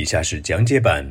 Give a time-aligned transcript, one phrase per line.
[0.00, 1.04] 以下是讲解版。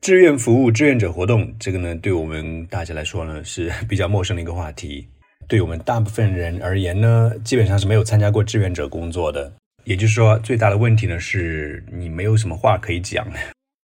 [0.00, 5.06] 志愿服务、志愿者活动，这个呢，对我们大家来说呢是比较陌生的一个话题。
[5.46, 9.52] 对我们大部分人而言呢，基本上是没有参加过志愿者工作的。
[9.84, 13.26] 也就是说，最大的问题呢是你没有什么话可以讲。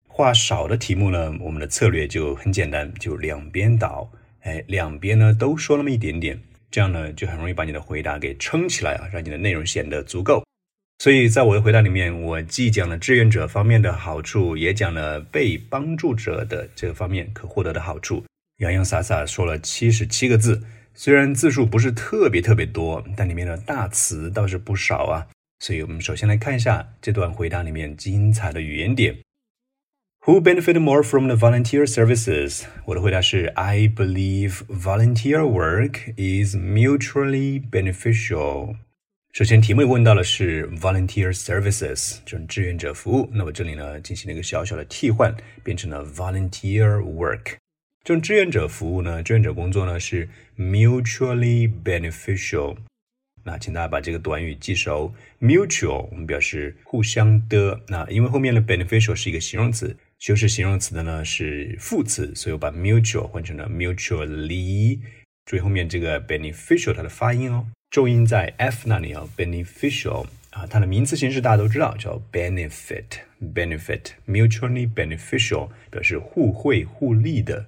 [0.07, 4.11] 话少的题目呢，我们的策略就很简单，就两边倒。
[4.40, 6.39] 哎，两边呢都说那么一点点，
[6.71, 10.45] 这样呢就很容易把你的回答给撑起来啊，让你的内容显得足够。
[11.00, 18.24] 所以在我的回答里面，我既讲了志愿者方面的好处，也讲了被帮助者的这个方面可获得的好处，
[18.57, 20.62] 洋洋洒洒说了七十七个字。
[20.94, 25.29] 虽然字数不是特别特别多，但里面的大词倒是不少啊。
[25.61, 29.16] 所以我们首先来看一下这段回答里面精彩的语言点。
[30.24, 32.64] Who benefit more from the volunteer services？
[32.86, 38.74] 我的回答是 I believe volunteer work is mutually beneficial。
[39.39, 43.31] 首先，题目问到的是 volunteer services，这种志愿者服务。
[43.33, 47.55] 那么这里呢，进行了一个小小的替换，变成了 volunteer work。
[48.03, 52.78] 这种志愿者服务呢，志愿者工作呢是 mutually beneficial。
[53.45, 57.80] 那请大家把这个短语记熟，mutual 我们表示互相的。
[57.86, 64.98] 那因为后面的 beneficial 是一个形容词，修饰形容词的呢是副词，所以我把 mutual 换成了 mutually。
[65.45, 67.69] 注意后面这个 beneficial 它的发音哦。
[67.91, 77.64] 重音在 f 那里啊，beneficial 啊，它的名词形式大家都知道，叫 benefit，benefit，mutually beneficial，表示互惠互利的。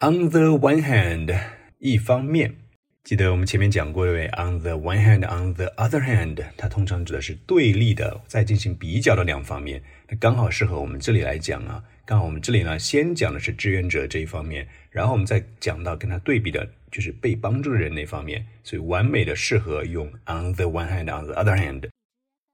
[0.00, 1.34] On the one hand，
[1.78, 2.56] 一方面，
[3.02, 11.82] 记得我们前面讲过对？On the one hand，on the other hand，它通常指的是对立的，在进行比较的两方面，那刚好适合我们这里来讲啊。
[12.04, 16.68] 刚好我们这里呢，先讲的是志愿者这一方面，然后我们再讲到跟他对比的。
[16.94, 21.88] 就是被帮助的人那方面，所以完美的适合用 on the one hand on the other hand。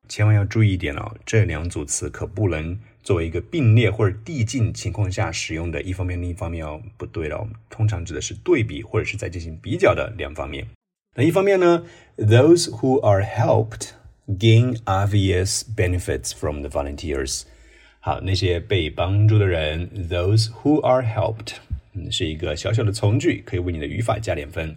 [0.08, 7.46] 千万要注意一点哦，这两组词可不能作为一个并列或者递进情况下使用的一方面另一方面哦，不对了。
[7.68, 10.66] 通常指的是对比或者是在进行比较的两方面。
[11.14, 11.84] 那一方面呢
[12.16, 13.90] ，those who are helped
[14.26, 17.42] gain obvious benefits from the volunteers。
[18.00, 21.56] 好，那些被帮助的人，those who are helped。
[21.92, 24.76] 嗯，是一个小小的从句，可以为你的语法加点分。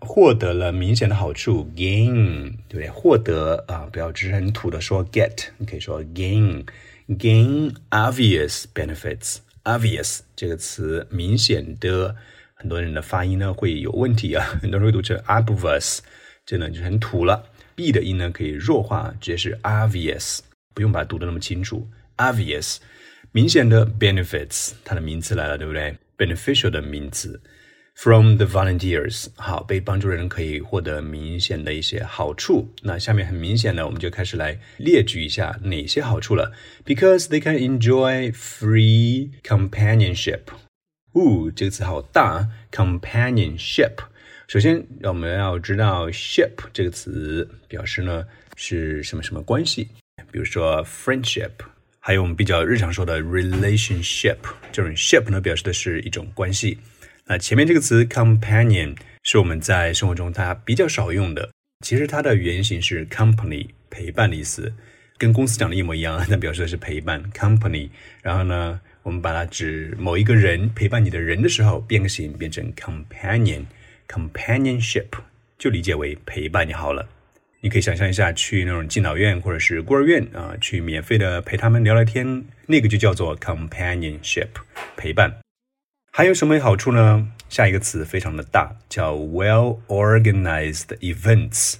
[0.00, 2.88] 获得了明显的好处，gain，对不对？
[2.88, 9.38] 获得啊，不要只是很土的说 get，你可以说 gain，gain obvious benefits。
[9.64, 12.14] obvious 这个词明显的，
[12.54, 15.98] 很多人的发音呢会有问题啊，很多人会读成 obvious，
[16.46, 17.44] 这呢就很土了。
[17.74, 20.38] b 的音呢可以弱化，直接是 obvious，
[20.74, 21.86] 不用把它读的那么清楚。
[22.16, 22.76] obvious，
[23.32, 27.40] 明显的 benefits，它的名词来了，对不对？beneficial 的名词
[27.94, 32.74] ，from the volunteers，好，被帮助人可以获得明显的一些好处。
[32.82, 36.52] 那下面很明显的，我们就开始来列举一下哪些好处了。
[36.84, 40.40] Because they can enjoy free companionship。
[41.12, 43.92] 哦，这个词好大，companionship。
[44.46, 48.24] 首先，我们要知道 ship 这个词表示呢
[48.56, 49.88] 是什么什么关系，
[50.30, 51.52] 比如说 friendship。
[52.08, 54.38] 还有我们比较日常说的 relationship，
[54.72, 56.78] 这种 ship 呢表示的是一种关系。
[57.26, 61.50] 那前面这个词 companion 是我们在生活中它比较少用的。
[61.84, 64.72] 其实它的原型是 company 陪伴的意思，
[65.18, 66.26] 跟公司讲的一模一样，啊。
[66.26, 67.90] 它表示的是陪伴 company。
[68.22, 73.64] 然后呢，我们把它指某一个人陪伴你的人的时候，变个形变成 companion
[74.08, 75.08] companionship，
[75.58, 77.06] 就理解为陪伴你好了。
[77.60, 84.48] 你可以想象一下，去那种敬老院或者是孤儿院啊，去免费的陪他们聊聊天，那个就叫做 companionship
[84.96, 85.38] 陪伴。
[86.12, 87.28] 还有什么好处呢？
[87.48, 91.74] 下一个词非常的大，叫 well organized events。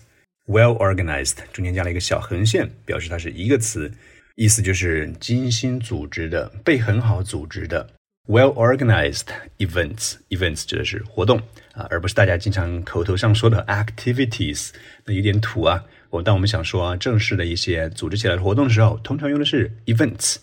[0.46, 3.92] well organized 中间加了一个小横线，表示它是一个词，
[4.34, 7.88] 意思就是精心组织的，被很好组织的。
[8.28, 9.26] Well-organized
[9.58, 11.38] events，events 指的是活动
[11.72, 14.70] 啊，而不是大家经常口头上说的 activities，
[15.04, 15.82] 那有点土啊。
[16.10, 20.36] 我当我们想说正式的一些组织起来的活动的时候，通常用的是 events。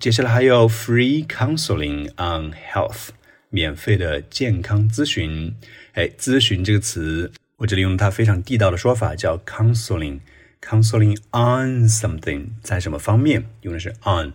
[0.00, 3.08] 接下来还有 free counseling on health，
[3.50, 5.54] 免费的健康咨询。
[5.94, 14.32] 哎，咨询这个词，我这里用它非常地道的说法叫 counseling，counseling on something，在什么方面用的是 on。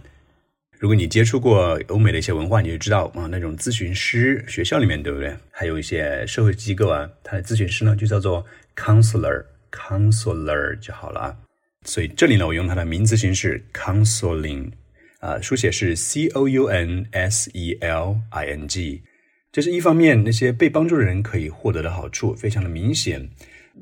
[0.84, 5.34] 如果你接触过欧美的一些文化，你就知道啊，那种咨询师，学校里面对不对？
[5.50, 8.46] 还有一些社会机构啊，它的咨询师呢就叫做
[8.76, 11.38] counselor，counselor 就好了啊。
[11.86, 14.74] 所以这里呢，我用它的名词形式 counseling，
[15.22, 19.02] 啊，书写是 c o u n s e l i n g。
[19.54, 23.30] 这是一方面，那些被帮助的人可以获得的好处非常的明显。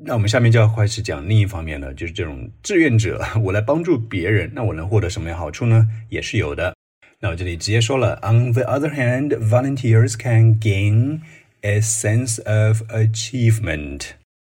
[0.04, 5.88] 那我们下面就要开始讲另一方面了，就是这种志愿者，我来帮助别人，那我能获得什么样好处呢？
[6.08, 6.72] 也是有的。
[7.21, 11.21] 那我这里直接说了，On the other hand, volunteers can gain
[11.61, 14.09] a sense of achievement，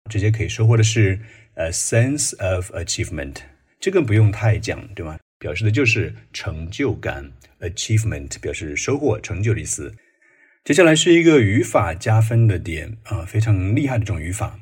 [0.09, 1.19] 直接可以收获的是
[1.55, 3.37] a sense of achievement，
[3.79, 5.17] 这个不用太讲，对吗？
[5.39, 7.31] 表示的就是成就感，
[7.61, 9.95] achievement 表示收获、成就的意思。
[10.63, 14.59] 接下来是一个语法加分的点啊，非常厉害的这种语法。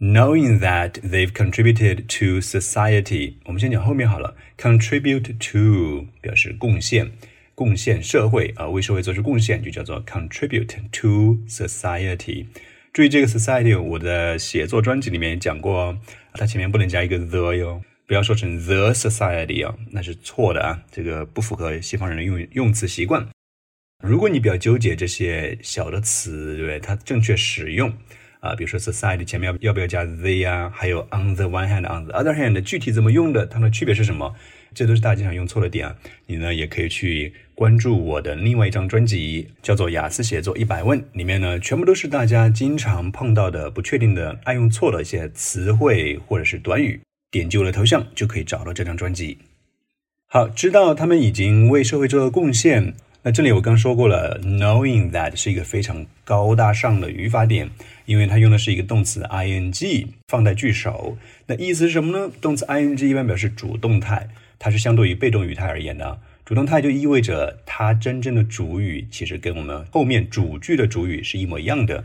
[0.00, 4.36] Knowing that they've contributed to society，我们先讲后面好了。
[4.58, 7.12] Contribute to 表示贡献。
[7.61, 12.47] 贡献社会啊，为社会做出贡献就叫做 contribute to society。
[12.91, 15.95] 注意这个 society，我的写作专辑里面讲过，
[16.33, 23.27] 它前面不能加一个 the 哟，不要说成 the society 啊，那是错的啊，这个不符合西方人的用用词习惯。
[24.03, 26.79] 如果你比较纠结这些小的词，对不对？
[26.79, 27.93] 它正确使用
[28.39, 30.71] 啊，比如说 society 前面要要不要加 the 啊？
[30.73, 34.35] 还有 on the one hand，on the other hand，具体怎么用的，它们的区别是什么？
[34.73, 35.95] 这都是大家经常用错的点啊！
[36.27, 47.01] 你呢也可以去关注我的另外一张专辑，叫做《雅思写作一百问》，里面呢全部都是大家经常碰到的不确定的、爱用错的一些词汇或者是短语。
[47.29, 49.37] 点击我的头像就可以找到这张专辑。
[50.27, 52.93] 好，知道他们已经为社会做了贡献。
[53.23, 57.69] 那这里我刚说过了，knowing that 是一个非常高大上的语法点，
[58.05, 61.15] 因为它用的是一个动词 ing 放在句首。
[61.45, 62.31] 那意思是什么呢？
[62.41, 64.27] 动词 ing 一般表示主动态。
[64.57, 72.03] 它是相对于被动语态而言的，主动态就意味着它真正的主语其实跟我们后面主句的主语是一模一样的。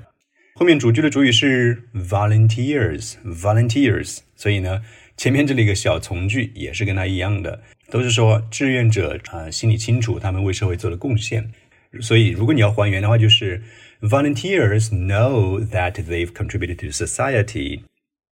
[0.55, 4.83] 后面主句的主语是 volunteers，volunteers，所以呢，
[5.17, 11.51] 前面这里一个小从句也是跟它一样的，都是说志愿者啊心里清楚他们为社会做了贡献。
[12.01, 13.63] 所以如果你要还原的话，就是
[14.03, 17.81] volunteers know that they've contributed to society。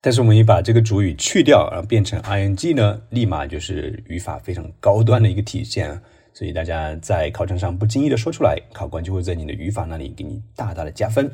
[0.03, 5.99] 但是我们一把这个主语去掉，然后变成 ing 呢，立马就是语法非常高端的一个体现。
[6.35, 11.31] 所以大家在考场上不经意的说出来，考官就会在你的语法那里给你大大的加分。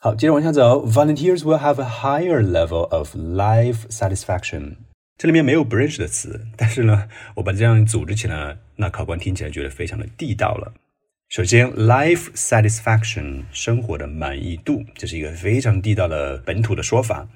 [0.00, 4.76] 好，接着往下走，volunteers will have a higher level of life satisfaction。
[5.18, 10.74] 这里面没有不认识的词，但是呢， 我把这样组织起来，那考官听起来觉得非常的地道了。
[11.28, 17.26] 首先，life satisfaction 生活的满意度，这是一个非常地道的本土的说法。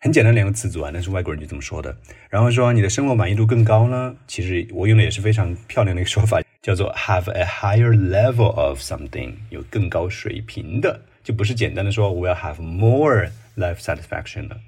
[0.00, 1.96] 很简单两个词组啊，但是外国人就这么说的。
[2.28, 14.60] 然后说你的生活满意度更高呢，其实我用的也是非常漂亮的一个说法，叫做 have a higher level of something，有更高水平的，就不是简单的说 will have more life satisfaction 了。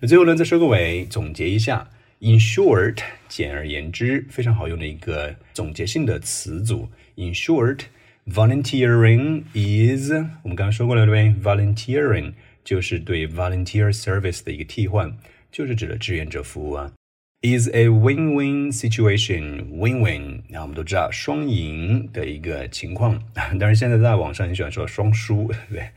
[0.00, 1.88] 那最后呢，再收个尾，总结一下
[2.20, 2.98] ，in short，
[3.28, 6.88] 简而言之，非常好用的一个总结性的词组。
[7.16, 10.12] in short，volunteering is，
[10.42, 12.32] 我们刚刚说过了对不对？volunteering。
[12.64, 15.14] 就是对 volunteer service 的一个替换，
[15.52, 16.90] 就是指的志愿者服务啊。
[17.42, 20.40] Is a win-win situation, win-win。
[20.48, 25.90] 那我们都知道双赢的一个情况，当然现在在网上很喜欢说双输，对不对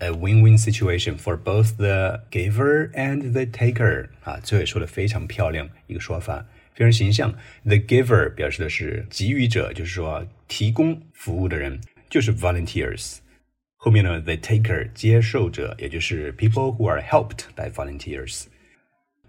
[0.00, 4.08] ？A win-win situation for both the giver and the taker。
[4.22, 7.32] 啊，这也说的非常漂亮，一个说法非常形象。
[7.64, 11.80] The giver 表示的是给予者，就是说提供服务的人，
[12.10, 13.18] 就是 volunteers。
[13.76, 18.44] 后面呢，the taker 接受者，也就是 people who are helped by volunteers。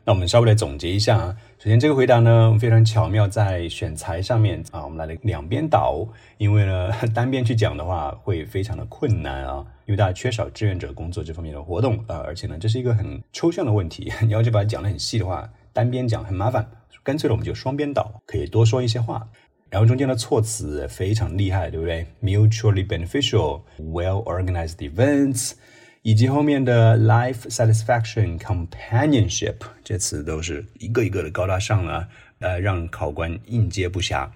[0.08, 1.36] 那我们稍微来总结一下啊。
[1.58, 16.66] 首先，这个回答呢非常巧妙，在选材上面啊，我们来了两边倒，因为呢单边去讲的话会非常的困难啊，因为大家缺少志愿者工作这方面的活动啊，而且呢这是一个很抽象的问题， 你要去把它讲的很细的话，单边讲很麻烦，
[17.02, 19.28] 干脆了我们就双边倒，可以多说一些话。
[19.68, 25.52] 然后中间的措辞非常厉害，对不对？Mutually beneficial, well-organized events，
[26.02, 34.28] 以及后面的 life satisfaction, companionship，这词都是一个一个的高大上了，呃，让考官应接不暇。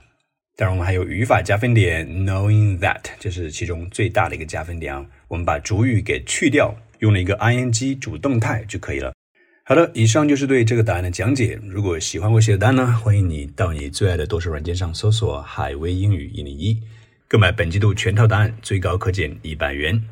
[0.55, 5.07] 当然，我们还有语法加分点，knowing that，这是其中最大的一个加分点啊。
[5.29, 9.13] 我们把主语给去掉，用了一个 ing 主动态就可以了。
[9.65, 11.59] 好的，以上就是对这个答案的讲解。
[11.67, 16.79] 如果喜欢我写的答案呢，欢迎你到你最爱的多数软件上搜索“海威英语一零一”，
[17.27, 20.03] 购买本季度全套答案，最高可减一百元。